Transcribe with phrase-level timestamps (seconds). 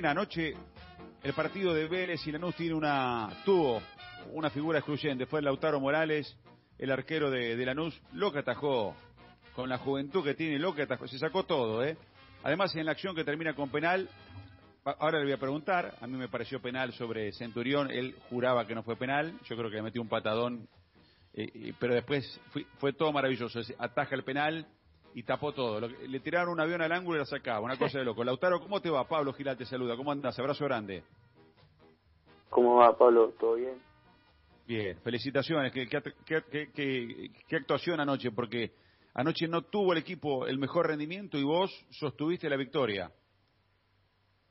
[0.00, 0.54] Anoche
[1.24, 3.82] el partido de Vélez y Lanús tiene una, tuvo
[4.30, 6.36] una figura excluyente, fue Lautaro Morales,
[6.78, 8.94] el arquero de, de Lanús, lo que atajó,
[9.56, 11.96] con la juventud que tiene, lo que atajó, se sacó todo, ¿eh?
[12.44, 14.08] Además, en la acción que termina con penal,
[14.84, 18.76] ahora le voy a preguntar, a mí me pareció penal sobre Centurión, él juraba que
[18.76, 20.68] no fue penal, yo creo que le metió un patadón,
[21.34, 22.40] eh, pero después
[22.78, 24.64] fue todo maravilloso, ataja el penal,
[25.18, 25.80] y tapó todo.
[25.80, 28.22] Le tiraron un avión al ángulo y la sacaba, una cosa de loco.
[28.22, 29.08] Lautaro, ¿cómo te va?
[29.08, 30.38] Pablo Gilal te saluda, ¿cómo andas?
[30.38, 31.02] Abrazo grande.
[32.48, 33.34] ¿Cómo va, Pablo?
[33.40, 33.82] ¿Todo bien?
[34.64, 35.72] Bien, felicitaciones.
[35.72, 38.30] ¿Qué, qué, actuación anoche?
[38.30, 38.70] Porque
[39.12, 43.10] anoche no tuvo el equipo el mejor rendimiento y vos sostuviste la victoria.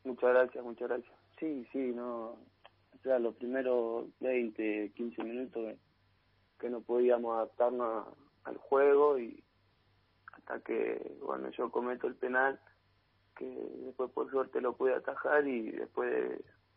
[0.03, 1.15] Muchas gracias, muchas gracias.
[1.39, 2.31] Sí, sí, no.
[2.31, 5.77] O sea, los primeros 20, 15 minutos
[6.59, 8.07] que, no podíamos adaptarnos
[8.43, 9.41] al juego y,
[10.47, 12.59] hasta que, bueno, yo cometo el penal,
[13.35, 13.45] que
[13.85, 16.09] después por suerte lo pude atajar y después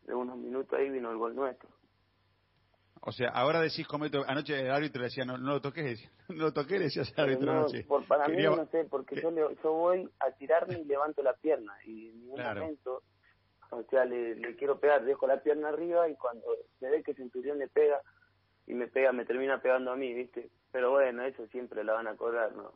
[0.07, 1.69] de, unos minutos ahí vino el gol nuestro.
[3.03, 6.37] O sea, ahora decís cometo, anoche el árbitro le decía, no, no lo toques, no
[6.37, 7.85] lo toques, decías al árbitro anoche.
[7.85, 11.73] Por, para mí no sé, porque yo, yo voy a tirarme y levanto la pierna
[11.85, 13.03] y en ningún momento,
[13.71, 16.45] o sea, le, le quiero pegar, dejo la pierna arriba y cuando
[16.81, 18.01] se ve que Centurión le pega
[18.67, 20.51] y me pega, me termina pegando a mí, ¿viste?
[20.73, 22.75] Pero bueno, eso siempre la van a cobrar, ¿no?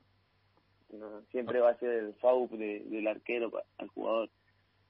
[1.31, 4.31] Siempre va a ser el FAUP del arquero al jugador.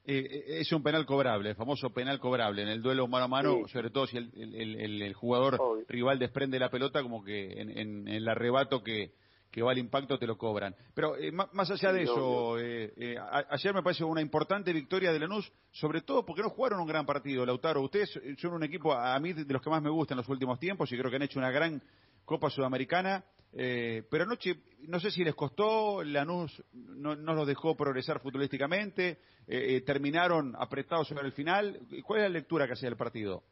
[0.07, 2.61] Eh, eh, es un penal cobrable, el famoso penal cobrable.
[2.61, 6.69] En el duelo mano a mano, sobre todo si el, el, jugador rival desprende la
[6.69, 9.13] pelota, como que en, el arrebato que,
[9.49, 10.75] que va al impacto te lo cobran.
[10.93, 16.01] Pero eh, más allá de eso, ayer me parece una importante victoria de Lanús, sobre
[16.01, 17.81] todo porque no jugaron un gran partido, Lautaro.
[17.81, 20.59] Ustedes son un equipo, a mí, de los que más me gustan en los últimos
[20.59, 21.81] tiempos y creo que han hecho una gran
[22.25, 23.23] Copa Sudamericana.
[23.57, 24.55] Eh, pero anoche,
[24.87, 29.11] no sé si les costó, Lanús no, no los dejó progresar futbolísticamente,
[29.47, 31.79] eh, eh, terminaron apretados sobre el final.
[32.05, 33.43] ¿Cuál es la lectura que hacía el partido?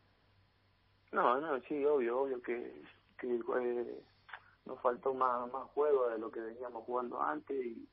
[1.13, 2.81] No, no, sí, obvio, obvio que,
[3.17, 3.39] que
[4.65, 7.87] nos faltó más, más juego de lo que veníamos jugando antes y,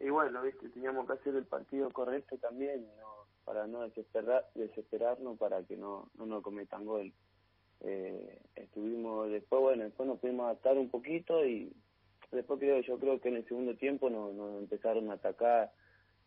[0.00, 5.38] y bueno, viste, teníamos que hacer el partido correcto también no, para no desesperar, desesperarnos,
[5.38, 7.12] para que no, no nos cometan gol
[7.80, 11.72] eh, estuvimos después bueno después nos pudimos adaptar un poquito y
[12.32, 15.72] después creo yo creo que en el segundo tiempo nos, empezaron a atacar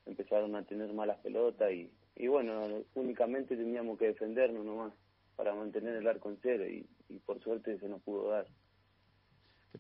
[0.06, 2.63] empezaron a tener malas pelotas y, y bueno
[2.96, 4.94] únicamente teníamos que defendernos nomás
[5.36, 6.86] para mantener el arco en cero y,
[7.25, 8.46] por suerte se nos pudo dar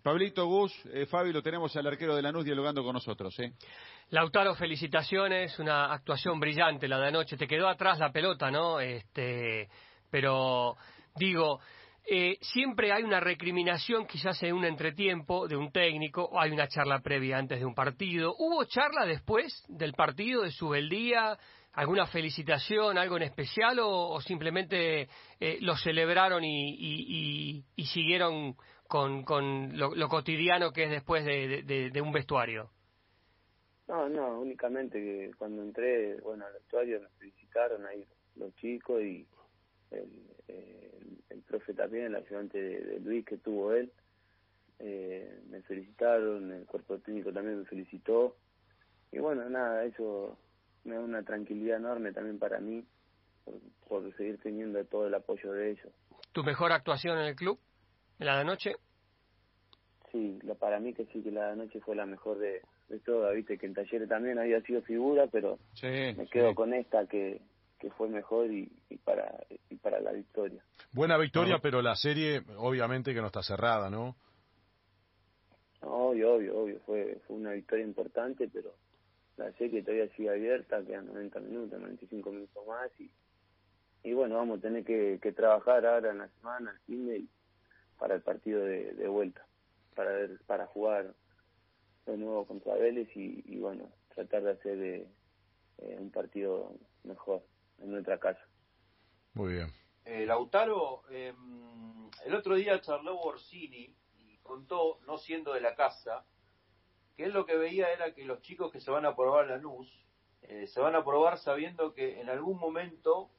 [0.03, 3.37] Pablito Gus, eh, Fabi, lo tenemos al arquero de Lanús dialogando con nosotros.
[3.39, 3.53] ¿eh?
[4.09, 7.35] Lautaro, felicitaciones, una actuación brillante la de anoche.
[7.35, 8.79] Te quedó atrás la pelota, ¿no?
[8.79, 9.67] Este,
[10.11, 10.77] pero
[11.17, 11.59] Digo,
[12.09, 16.69] eh, siempre hay una recriminación quizás en un entretiempo de un técnico o hay una
[16.69, 18.33] charla previa antes de un partido.
[18.37, 21.37] ¿Hubo charla después del partido, de su día?
[21.73, 28.55] ¿Alguna felicitación, algo en especial o, simplemente eh, lo celebraron y, siguieron
[28.87, 32.69] con, lo, cotidiano que es después de, un vestuario?
[33.89, 39.27] No, no, únicamente que cuando entré, bueno, al vestuario me felicitaron ahí los chicos y
[39.91, 43.91] el, profe también, el ayudante de, Luis que tuvo él,
[44.79, 48.35] eh, me felicitaron, el cuerpo técnico también me felicitó.
[49.11, 50.37] Y bueno, nada, eso
[50.83, 52.85] me da una tranquilidad enorme también para mí,
[53.87, 55.93] por, seguir teniendo todo el apoyo de ellos.
[56.33, 57.59] ¿Tu mejor actuación en el club?
[58.19, 58.75] ¿En la de anoche?
[60.11, 62.99] Sí, la, para mí que sí, que la de anoche fue la mejor de, de
[62.99, 67.41] todas, viste, que en Talleres también había sido figura, pero me quedo con esta que,
[67.79, 68.69] que fue mejor y,
[69.03, 70.63] para y para la victoria.
[70.91, 74.15] Buena victoria, pero la serie obviamente que no está cerrada, ¿no?
[75.81, 78.73] Obvio, obvio, obvio, fue, fue una victoria importante, pero
[79.37, 83.11] la serie todavía sigue abierta, quedan 90 minutos, 95 minutos más y,
[84.03, 87.25] y bueno, vamos a tener que, que trabajar ahora en la semana, el fin de,
[87.99, 89.45] para el partido de, de vuelta,
[89.95, 91.13] para ver, para jugar
[92.07, 95.07] de nuevo contra Vélez y, y bueno, tratar de hacer eh,
[95.79, 96.73] eh un partido
[97.03, 97.43] mejor
[97.79, 98.45] en nuestra casa.
[99.33, 99.71] Muy bien.
[100.05, 106.25] Eh, Lautaro, em, el otro día charló Borsini y contó, no siendo de la casa,
[107.15, 109.57] que él lo que veía era que los chicos que se van a probar la
[109.57, 109.87] luz,
[110.43, 113.31] eh, se van a probar sabiendo que en algún momento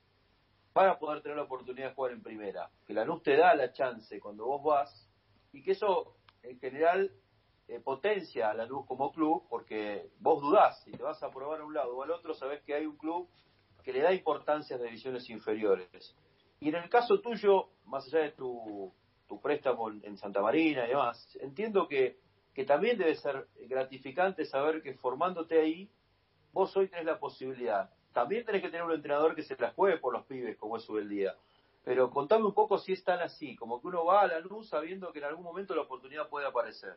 [0.75, 3.55] van a poder tener la oportunidad de jugar en primera, que la luz te da
[3.55, 5.08] la chance cuando vos vas
[5.52, 7.12] y que eso en general
[7.67, 11.61] eh, potencia a la luz como club porque vos dudás si te vas a probar
[11.61, 13.29] a un lado o al otro, sabés que hay un club
[13.88, 16.14] que le da importancia a las divisiones inferiores.
[16.61, 18.93] Y en el caso tuyo, más allá de tu,
[19.26, 22.19] tu préstamo en Santa Marina y demás, entiendo que,
[22.52, 25.88] que también debe ser gratificante saber que formándote ahí,
[26.52, 29.96] vos hoy tenés la posibilidad también tenés que tener un entrenador que se la juegue
[29.96, 31.34] por los pibes, como es día
[31.82, 34.69] Pero contame un poco si es tan así, como que uno va a la luz
[34.69, 36.96] sabiendo que en algún momento la oportunidad puede aparecer.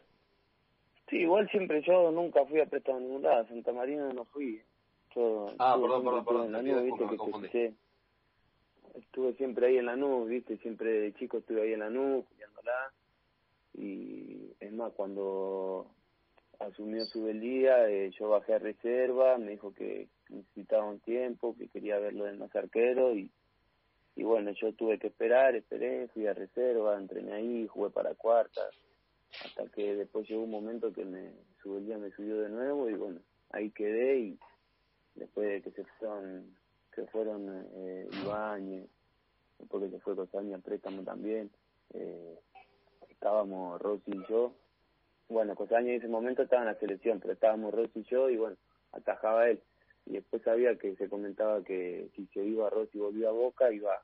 [1.09, 4.61] Sí, igual siempre yo nunca fui a prestar a ningún lado, Santa Marina no fui.
[5.59, 7.75] Ah, perdón, perdón, perdón, me
[8.95, 12.23] Estuve siempre ahí en la nube, viste, siempre de chico estuve ahí en la nube,
[12.23, 12.93] cuidándola.
[13.73, 15.87] Y es más, cuando
[16.59, 21.69] asumió su día, eh, yo bajé a reserva, me dijo que necesitaba un tiempo, que
[21.69, 23.31] quería verlo en más arquero y,
[24.15, 28.77] y bueno, yo tuve que esperar, esperé, fui a reserva, entrené ahí, jugué para cuartas,
[29.45, 31.31] hasta que después llegó un momento que me
[31.79, 33.21] día me subió de nuevo y bueno,
[33.51, 34.39] ahí quedé y
[35.15, 36.55] después de que se fueron,
[36.95, 38.87] se fueron eh, Ibáñez,
[39.69, 41.49] porque se fue Cosaña préstamo también,
[41.93, 42.39] eh,
[43.09, 44.53] estábamos Rosy y yo,
[45.29, 48.37] bueno, Cosaña en ese momento estaba en la selección, pero estábamos Rosy y yo y
[48.37, 48.57] bueno,
[48.91, 49.61] atajaba él.
[50.05, 53.71] Y después sabía que se comentaba que si se iba Rossi y volvía a Boca
[53.71, 54.01] iba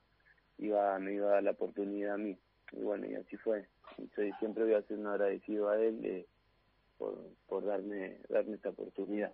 [0.59, 2.37] iba me iba a dar la oportunidad a mí.
[2.71, 3.67] Y bueno y así fue.
[3.97, 6.25] Y soy, siempre voy a ser un agradecido a él eh,
[6.97, 7.17] por,
[7.47, 9.33] por darme darme esta oportunidad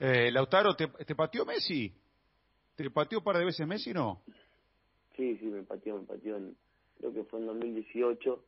[0.00, 1.92] eh, Lautaro ¿te, te pateó Messi
[2.74, 4.22] te pateó un par de veces Messi no
[5.16, 6.56] sí sí me pateó me pateó en,
[6.98, 8.44] creo que fue en 2018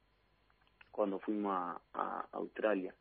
[0.91, 2.95] cuando fuimos a, a Australia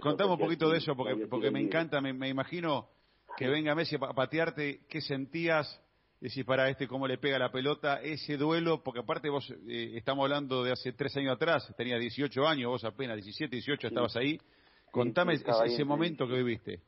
[0.00, 2.88] contame un poquito de eso porque porque me encanta me, me imagino
[3.36, 5.80] que venga Messi a patearte, ¿qué sentías?
[6.20, 10.24] Decís, para este, cómo le pega la pelota, ese duelo, porque aparte vos, eh, estamos
[10.24, 14.38] hablando de hace tres años atrás, tenías 18 años, vos apenas 17, 18 estabas ahí.
[14.90, 16.80] Contame ese, momento que viviste.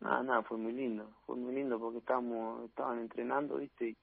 [0.00, 3.96] Nada, nada, fue muy lindo, fue muy lindo porque estábamos, estaban entrenando, viste,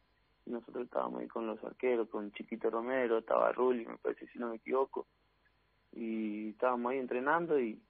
[0.45, 4.38] y nosotros estábamos ahí con los arqueros, con Chiquito Romero, estaba Rulli, me parece, si
[4.38, 5.07] no me equivoco,
[5.94, 7.81] y estábamos ahí entrenando y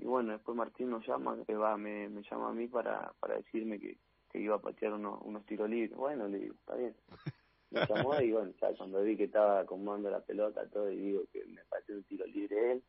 [0.00, 3.36] y bueno, después Martín nos llama, que va, me, me llama a mí para, para
[3.36, 3.98] decirme que,
[4.30, 5.96] que iba a patear unos, unos tiros libres.
[5.96, 6.94] Bueno, le digo, está bien.
[7.70, 11.24] Me llamó y bueno, ya cuando vi que estaba acomodando la pelota, todo, y digo
[11.30, 12.82] que me pateó un tiro libre él,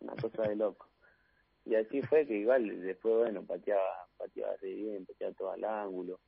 [0.00, 0.88] una cosa de loco.
[1.66, 6.20] Y así fue que igual, después, bueno, pateaba, pateaba re bien, pateaba todo al ángulo.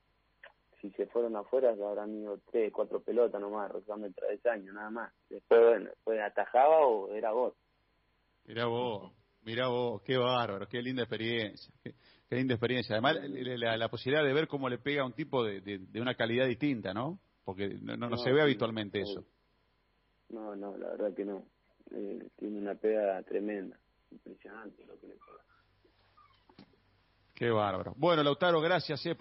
[0.81, 5.12] Si se fueron afuera, habrán ido tres, cuatro pelotas nomás, rozando el travesaño, nada más.
[5.31, 7.55] Después, bueno, después atajaba o era vos.
[8.46, 9.12] Era vos.
[9.43, 12.94] Mira vos, qué bárbaro, qué linda experiencia, qué, linda experiencia.
[12.94, 16.46] Además, la, posibilidad de ver cómo le pega a un tipo de, de, una calidad
[16.46, 17.19] distinta, ¿no?
[17.44, 19.25] Porque no, no, se ve habitualmente eso.
[20.29, 21.44] No, no, la verdad que no.
[21.93, 23.79] Eh, tiene una pega tremenda,
[24.10, 25.49] impresionante lo que le pega.
[27.34, 27.94] Qué bárbaro.
[27.96, 29.16] Bueno, Lautaro, gracias eh, por